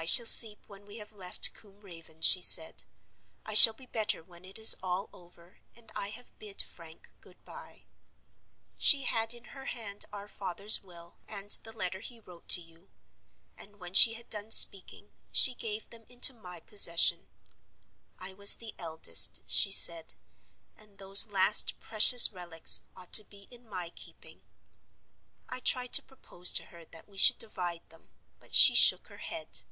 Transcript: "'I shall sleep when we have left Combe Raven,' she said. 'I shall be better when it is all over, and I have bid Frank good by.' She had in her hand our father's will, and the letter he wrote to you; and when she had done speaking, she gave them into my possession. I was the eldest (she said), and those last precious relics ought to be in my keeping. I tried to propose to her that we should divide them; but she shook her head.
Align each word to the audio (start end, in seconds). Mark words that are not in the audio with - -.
"'I 0.00 0.04
shall 0.04 0.26
sleep 0.26 0.60
when 0.68 0.86
we 0.86 0.98
have 0.98 1.10
left 1.10 1.52
Combe 1.54 1.80
Raven,' 1.80 2.20
she 2.22 2.40
said. 2.40 2.84
'I 3.44 3.54
shall 3.54 3.72
be 3.72 3.86
better 3.86 4.22
when 4.22 4.44
it 4.44 4.56
is 4.56 4.76
all 4.80 5.10
over, 5.12 5.58
and 5.74 5.90
I 5.92 6.10
have 6.10 6.38
bid 6.38 6.62
Frank 6.62 7.10
good 7.20 7.44
by.' 7.44 7.84
She 8.78 9.02
had 9.02 9.34
in 9.34 9.46
her 9.46 9.64
hand 9.64 10.04
our 10.12 10.28
father's 10.28 10.82
will, 10.84 11.16
and 11.26 11.50
the 11.64 11.72
letter 11.72 11.98
he 11.98 12.20
wrote 12.20 12.46
to 12.48 12.60
you; 12.60 12.90
and 13.56 13.80
when 13.80 13.92
she 13.92 14.12
had 14.14 14.30
done 14.30 14.52
speaking, 14.52 15.10
she 15.32 15.52
gave 15.52 15.90
them 15.90 16.04
into 16.08 16.32
my 16.32 16.60
possession. 16.60 17.26
I 18.20 18.34
was 18.34 18.54
the 18.54 18.76
eldest 18.78 19.40
(she 19.48 19.72
said), 19.72 20.14
and 20.76 20.98
those 20.98 21.26
last 21.26 21.80
precious 21.80 22.30
relics 22.30 22.82
ought 22.94 23.12
to 23.14 23.24
be 23.24 23.48
in 23.50 23.68
my 23.68 23.90
keeping. 23.90 24.42
I 25.48 25.58
tried 25.58 25.92
to 25.94 26.04
propose 26.04 26.52
to 26.52 26.66
her 26.66 26.84
that 26.84 27.08
we 27.08 27.16
should 27.18 27.38
divide 27.38 27.82
them; 27.90 28.10
but 28.38 28.54
she 28.54 28.76
shook 28.76 29.08
her 29.08 29.18
head. 29.18 29.64